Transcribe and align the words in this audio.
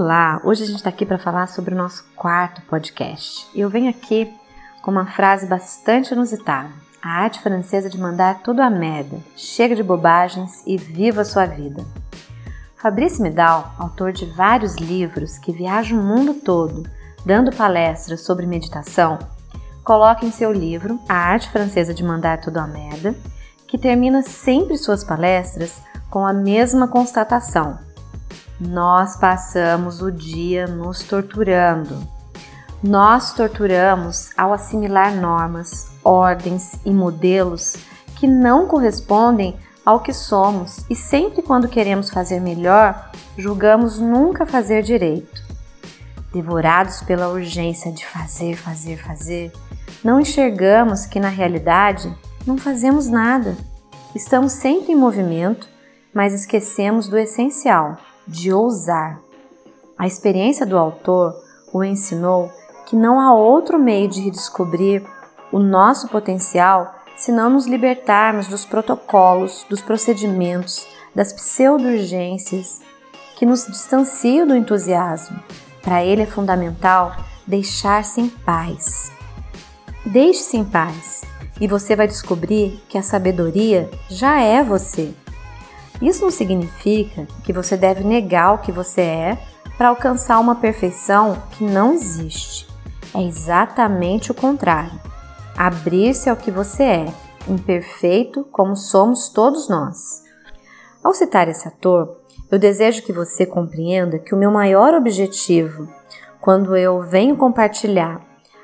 Olá, 0.00 0.40
hoje 0.44 0.62
a 0.62 0.66
gente 0.66 0.76
está 0.76 0.90
aqui 0.90 1.04
para 1.04 1.18
falar 1.18 1.48
sobre 1.48 1.74
o 1.74 1.76
nosso 1.76 2.04
quarto 2.14 2.62
podcast. 2.62 3.48
Eu 3.52 3.68
venho 3.68 3.90
aqui 3.90 4.32
com 4.80 4.92
uma 4.92 5.06
frase 5.06 5.44
bastante 5.44 6.14
inusitada. 6.14 6.70
A 7.02 7.22
arte 7.22 7.40
francesa 7.40 7.90
de 7.90 7.98
mandar 7.98 8.40
tudo 8.44 8.60
a 8.62 8.70
merda. 8.70 9.18
Chega 9.34 9.74
de 9.74 9.82
bobagens 9.82 10.62
e 10.64 10.76
viva 10.76 11.22
a 11.22 11.24
sua 11.24 11.46
vida. 11.46 11.84
Fabrice 12.76 13.20
Midal, 13.20 13.74
autor 13.76 14.12
de 14.12 14.24
vários 14.24 14.76
livros 14.76 15.36
que 15.36 15.50
viajam 15.50 15.98
o 15.98 16.04
mundo 16.04 16.32
todo 16.32 16.88
dando 17.26 17.50
palestras 17.50 18.20
sobre 18.20 18.46
meditação, 18.46 19.18
coloca 19.82 20.24
em 20.24 20.30
seu 20.30 20.52
livro 20.52 21.00
A 21.08 21.16
Arte 21.16 21.50
Francesa 21.50 21.92
de 21.92 22.04
Mandar 22.04 22.40
Tudo 22.40 22.58
a 22.58 22.68
Merda, 22.68 23.16
que 23.66 23.76
termina 23.76 24.22
sempre 24.22 24.78
suas 24.78 25.02
palestras 25.02 25.82
com 26.08 26.24
a 26.24 26.32
mesma 26.32 26.86
constatação 26.86 27.87
nós 28.60 29.16
passamos 29.16 30.02
o 30.02 30.10
dia 30.10 30.66
nos 30.66 31.04
torturando. 31.04 31.96
Nós 32.82 33.32
torturamos 33.32 34.30
ao 34.36 34.52
assimilar 34.52 35.14
normas, 35.14 35.88
ordens 36.02 36.72
e 36.84 36.90
modelos 36.90 37.76
que 38.16 38.26
não 38.26 38.66
correspondem 38.66 39.56
ao 39.84 40.00
que 40.00 40.12
somos 40.12 40.84
e 40.90 40.96
sempre 40.96 41.40
quando 41.40 41.68
queremos 41.68 42.10
fazer 42.10 42.40
melhor, 42.40 43.10
julgamos 43.36 43.98
nunca 43.98 44.44
fazer 44.44 44.82
direito. 44.82 45.42
Devorados 46.32 47.00
pela 47.02 47.28
urgência 47.28 47.92
de 47.92 48.04
fazer, 48.04 48.56
fazer, 48.56 48.96
fazer, 48.96 49.52
não 50.02 50.20
enxergamos 50.20 51.06
que 51.06 51.20
na 51.20 51.28
realidade 51.28 52.12
não 52.46 52.58
fazemos 52.58 53.06
nada. 53.08 53.56
Estamos 54.14 54.52
sempre 54.52 54.92
em 54.92 54.96
movimento, 54.96 55.68
mas 56.12 56.34
esquecemos 56.34 57.08
do 57.08 57.16
essencial 57.16 57.96
de 58.28 58.52
ousar. 58.52 59.20
A 59.98 60.06
experiência 60.06 60.64
do 60.64 60.78
autor 60.78 61.34
o 61.72 61.82
ensinou 61.82 62.50
que 62.86 62.94
não 62.94 63.20
há 63.20 63.34
outro 63.34 63.78
meio 63.78 64.08
de 64.08 64.20
redescobrir 64.20 65.04
o 65.50 65.58
nosso 65.58 66.08
potencial 66.08 66.94
se 67.16 67.32
não 67.32 67.50
nos 67.50 67.66
libertarmos 67.66 68.46
dos 68.46 68.64
protocolos, 68.64 69.66
dos 69.68 69.80
procedimentos, 69.80 70.86
das 71.14 71.32
pseudo-urgências 71.32 72.80
que 73.36 73.44
nos 73.44 73.66
distanciam 73.66 74.46
do 74.46 74.54
entusiasmo. 74.54 75.38
Para 75.82 76.04
ele 76.04 76.22
é 76.22 76.26
fundamental 76.26 77.16
deixar-se 77.46 78.20
em 78.20 78.28
paz. 78.28 79.10
Deixe-se 80.06 80.56
em 80.56 80.64
paz 80.64 81.22
e 81.60 81.66
você 81.66 81.96
vai 81.96 82.06
descobrir 82.06 82.80
que 82.88 82.96
a 82.96 83.02
sabedoria 83.02 83.90
já 84.08 84.40
é 84.40 84.62
você. 84.62 85.12
Isso 86.00 86.22
não 86.22 86.30
significa 86.30 87.26
que 87.44 87.52
você 87.52 87.76
deve 87.76 88.04
negar 88.04 88.54
o 88.54 88.58
que 88.58 88.70
você 88.70 89.00
é 89.00 89.38
para 89.76 89.88
alcançar 89.88 90.38
uma 90.38 90.54
perfeição 90.54 91.42
que 91.52 91.64
não 91.64 91.92
existe. 91.92 92.68
É 93.14 93.22
exatamente 93.22 94.30
o 94.30 94.34
contrário. 94.34 95.00
Abrir-se 95.56 96.30
ao 96.30 96.36
que 96.36 96.50
você 96.50 96.82
é, 96.82 97.14
imperfeito 97.48 98.44
como 98.52 98.76
somos 98.76 99.28
todos 99.28 99.68
nós. 99.68 100.22
Ao 101.02 101.14
citar 101.14 101.48
esse 101.48 101.66
ator, 101.66 102.18
eu 102.50 102.58
desejo 102.58 103.02
que 103.02 103.12
você 103.12 103.44
compreenda 103.44 104.18
que 104.18 104.34
o 104.34 104.38
meu 104.38 104.50
maior 104.50 104.94
objetivo 104.94 105.88
quando 106.40 106.76
eu 106.76 107.02
venho 107.02 107.36
compartilhar 107.36 108.20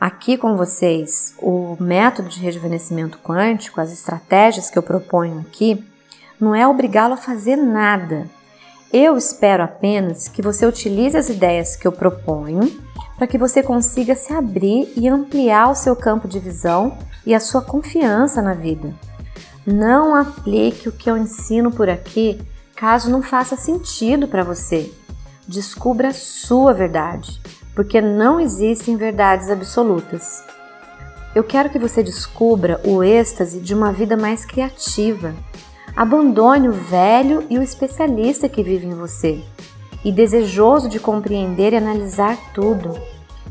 aqui 0.00 0.36
com 0.36 0.56
vocês 0.56 1.34
o 1.40 1.76
método 1.80 2.28
de 2.28 2.40
rejuvenescimento 2.40 3.18
quântico, 3.18 3.80
as 3.80 3.92
estratégias 3.92 4.70
que 4.70 4.78
eu 4.78 4.82
proponho 4.82 5.40
aqui, 5.40 5.84
não 6.40 6.54
é 6.54 6.66
obrigá-lo 6.66 7.14
a 7.14 7.18
fazer 7.18 7.56
nada. 7.56 8.26
Eu 8.92 9.16
espero 9.16 9.62
apenas 9.62 10.28
que 10.28 10.42
você 10.42 10.64
utilize 10.64 11.16
as 11.16 11.28
ideias 11.28 11.76
que 11.76 11.86
eu 11.86 11.92
proponho 11.92 12.70
para 13.16 13.26
que 13.26 13.38
você 13.38 13.62
consiga 13.62 14.14
se 14.14 14.32
abrir 14.32 14.92
e 14.96 15.08
ampliar 15.08 15.70
o 15.70 15.74
seu 15.74 15.96
campo 15.96 16.28
de 16.28 16.38
visão 16.38 16.96
e 17.24 17.34
a 17.34 17.40
sua 17.40 17.62
confiança 17.62 18.42
na 18.42 18.54
vida. 18.54 18.94
Não 19.66 20.14
aplique 20.14 20.88
o 20.88 20.92
que 20.92 21.10
eu 21.10 21.16
ensino 21.16 21.72
por 21.72 21.88
aqui 21.88 22.40
caso 22.76 23.10
não 23.10 23.22
faça 23.22 23.56
sentido 23.56 24.28
para 24.28 24.44
você. 24.44 24.92
Descubra 25.48 26.08
a 26.08 26.14
sua 26.14 26.72
verdade, 26.72 27.40
porque 27.74 28.00
não 28.00 28.38
existem 28.38 28.96
verdades 28.96 29.50
absolutas. 29.50 30.44
Eu 31.34 31.42
quero 31.42 31.70
que 31.70 31.78
você 31.78 32.02
descubra 32.02 32.80
o 32.84 33.02
êxtase 33.02 33.60
de 33.60 33.74
uma 33.74 33.92
vida 33.92 34.16
mais 34.16 34.44
criativa, 34.44 35.34
Abandone 35.96 36.68
o 36.68 36.72
velho 36.72 37.46
e 37.48 37.58
o 37.58 37.62
especialista 37.62 38.50
que 38.50 38.62
vive 38.62 38.86
em 38.86 38.94
você 38.94 39.42
e 40.04 40.12
desejoso 40.12 40.90
de 40.90 41.00
compreender 41.00 41.72
e 41.72 41.76
analisar 41.76 42.36
tudo. 42.52 42.96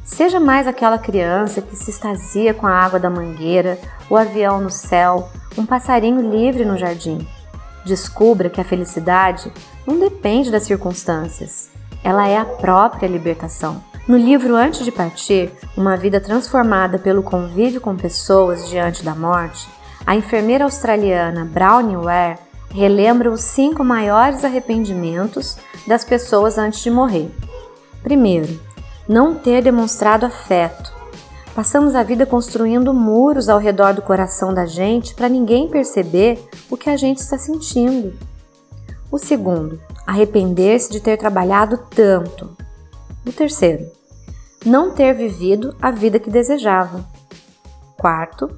Seja 0.04 0.40
mais 0.40 0.68
aquela 0.68 1.00
criança 1.00 1.60
que 1.60 1.76
se 1.76 1.90
extasia 1.90 2.54
com 2.54 2.68
a 2.68 2.72
água 2.72 3.00
da 3.00 3.10
mangueira, 3.10 3.80
o 4.08 4.16
avião 4.16 4.62
no 4.62 4.70
céu, 4.70 5.28
um 5.58 5.66
passarinho 5.66 6.22
livre 6.22 6.64
no 6.64 6.78
jardim. 6.78 7.28
Descubra 7.84 8.48
que 8.48 8.62
a 8.62 8.66
felicidade 8.66 9.52
não 9.86 9.98
depende 9.98 10.52
das 10.52 10.64
circunstâncias, 10.64 11.72
ela 12.04 12.28
é 12.28 12.38
a 12.38 12.46
própria 12.46 13.08
libertação. 13.08 13.84
No 14.08 14.16
livro 14.16 14.56
Antes 14.56 14.86
de 14.86 14.92
Partir, 14.92 15.52
Uma 15.76 15.98
Vida 15.98 16.22
Transformada 16.22 17.00
pelo 17.00 17.24
Convívio 17.24 17.82
com 17.82 17.96
Pessoas 17.96 18.70
Diante 18.70 19.04
da 19.04 19.16
Morte, 19.16 19.68
a 20.06 20.16
enfermeira 20.16 20.64
australiana 20.64 21.46
Brownie 21.46 21.98
Ware 21.98 22.38
relembra 22.70 23.32
os 23.32 23.42
cinco 23.42 23.84
maiores 23.84 24.44
arrependimentos 24.44 25.58
das 25.88 26.04
pessoas 26.04 26.58
antes 26.58 26.82
de 26.82 26.92
morrer. 26.92 27.32
Primeiro, 28.04 28.60
não 29.08 29.34
ter 29.34 29.64
demonstrado 29.64 30.26
afeto. 30.26 30.94
Passamos 31.56 31.96
a 31.96 32.04
vida 32.04 32.26
construindo 32.26 32.94
muros 32.94 33.48
ao 33.48 33.58
redor 33.58 33.94
do 33.94 34.02
coração 34.02 34.54
da 34.54 34.66
gente 34.66 35.16
para 35.16 35.30
ninguém 35.30 35.70
perceber 35.70 36.44
o 36.70 36.76
que 36.76 36.90
a 36.90 36.98
gente 36.98 37.20
está 37.20 37.38
sentindo. 37.38 38.14
O 39.10 39.18
segundo, 39.18 39.80
arrepender-se 40.06 40.92
de 40.92 41.00
ter 41.00 41.18
trabalhado 41.18 41.80
tanto. 41.96 42.56
O 43.26 43.32
terceiro, 43.32 43.90
não 44.66 44.92
ter 44.92 45.14
vivido 45.14 45.76
a 45.82 45.92
vida 45.92 46.20
que 46.20 46.30
desejava. 46.30 47.06
Quarto, 47.98 48.52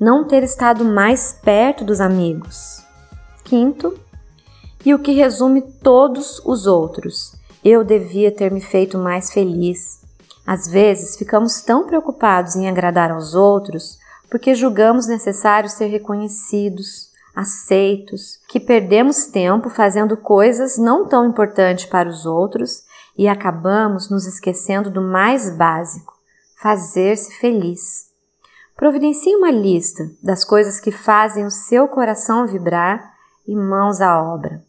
não 0.00 0.26
ter 0.26 0.42
estado 0.42 0.82
mais 0.82 1.38
perto 1.42 1.84
dos 1.84 2.00
amigos. 2.00 2.82
Quinto, 3.44 3.98
e 4.84 4.94
o 4.94 4.98
que 4.98 5.12
resume 5.12 5.60
todos 5.60 6.40
os 6.44 6.66
outros, 6.66 7.34
eu 7.62 7.84
devia 7.84 8.32
ter 8.32 8.50
me 8.50 8.62
feito 8.62 8.96
mais 8.96 9.30
feliz. 9.30 10.00
Às 10.46 10.66
vezes 10.66 11.16
ficamos 11.16 11.60
tão 11.60 11.86
preocupados 11.86 12.56
em 12.56 12.66
agradar 12.66 13.10
aos 13.10 13.34
outros 13.34 13.98
porque 14.30 14.54
julgamos 14.54 15.06
necessário 15.06 15.68
ser 15.68 15.86
reconhecidos, 15.86 17.10
aceitos, 17.34 18.40
que 18.48 18.58
perdemos 18.58 19.26
tempo 19.26 19.68
fazendo 19.68 20.16
coisas 20.16 20.78
não 20.78 21.06
tão 21.06 21.26
importantes 21.26 21.84
para 21.84 22.08
os 22.08 22.24
outros 22.24 22.84
e 23.18 23.28
acabamos 23.28 24.08
nos 24.08 24.26
esquecendo 24.26 24.90
do 24.90 25.02
mais 25.02 25.54
básico: 25.54 26.14
fazer-se 26.56 27.34
feliz. 27.34 28.09
Providencie 28.80 29.36
uma 29.36 29.50
lista 29.50 30.10
das 30.22 30.42
coisas 30.42 30.80
que 30.80 30.90
fazem 30.90 31.44
o 31.44 31.50
seu 31.50 31.86
coração 31.86 32.46
vibrar 32.46 33.12
e 33.46 33.54
mãos 33.54 34.00
à 34.00 34.22
obra. 34.22 34.64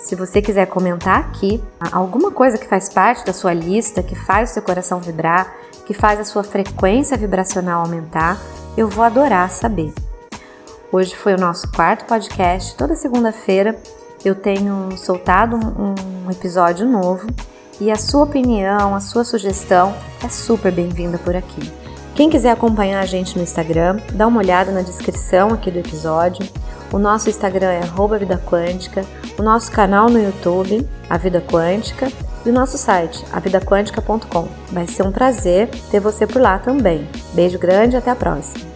Se 0.00 0.16
você 0.16 0.42
quiser 0.42 0.66
comentar 0.66 1.20
aqui 1.20 1.62
alguma 1.92 2.32
coisa 2.32 2.58
que 2.58 2.66
faz 2.66 2.88
parte 2.88 3.24
da 3.24 3.32
sua 3.32 3.54
lista, 3.54 4.02
que 4.02 4.16
faz 4.16 4.50
o 4.50 4.54
seu 4.54 4.62
coração 4.62 4.98
vibrar, 4.98 5.54
que 5.86 5.94
faz 5.94 6.18
a 6.18 6.24
sua 6.24 6.42
frequência 6.42 7.16
vibracional 7.16 7.82
aumentar, 7.82 8.36
eu 8.76 8.88
vou 8.88 9.04
adorar 9.04 9.48
saber. 9.52 9.94
Hoje 10.94 11.16
foi 11.16 11.34
o 11.34 11.40
nosso 11.40 11.66
quarto 11.72 12.04
podcast. 12.04 12.76
Toda 12.76 12.94
segunda-feira 12.94 13.74
eu 14.24 14.32
tenho 14.32 14.96
soltado 14.96 15.56
um 15.56 16.30
episódio 16.30 16.86
novo 16.86 17.26
e 17.80 17.90
a 17.90 17.96
sua 17.96 18.22
opinião, 18.22 18.94
a 18.94 19.00
sua 19.00 19.24
sugestão 19.24 19.92
é 20.24 20.28
super 20.28 20.70
bem-vinda 20.70 21.18
por 21.18 21.34
aqui. 21.34 21.68
Quem 22.14 22.30
quiser 22.30 22.52
acompanhar 22.52 23.00
a 23.00 23.06
gente 23.06 23.36
no 23.36 23.42
Instagram, 23.42 23.98
dá 24.12 24.24
uma 24.24 24.38
olhada 24.38 24.70
na 24.70 24.82
descrição 24.82 25.48
aqui 25.48 25.68
do 25.68 25.80
episódio. 25.80 26.48
O 26.92 26.98
nosso 27.00 27.28
Instagram 27.28 27.72
é 27.72 27.80
Vida 28.16 28.40
Quântica, 28.46 29.04
o 29.36 29.42
nosso 29.42 29.72
canal 29.72 30.08
no 30.08 30.22
YouTube, 30.22 30.88
A 31.10 31.18
Vida 31.18 31.40
Quântica, 31.40 32.06
e 32.46 32.50
o 32.50 32.52
nosso 32.52 32.78
site, 32.78 33.24
avidaquântica.com. 33.32 34.48
Vai 34.70 34.86
ser 34.86 35.02
um 35.02 35.10
prazer 35.10 35.68
ter 35.90 35.98
você 35.98 36.24
por 36.24 36.40
lá 36.40 36.56
também. 36.60 37.08
Beijo 37.32 37.58
grande 37.58 37.96
e 37.96 37.98
até 37.98 38.12
a 38.12 38.16
próxima! 38.16 38.73